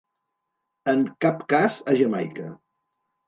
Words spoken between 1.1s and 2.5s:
cap cas a Jamaica.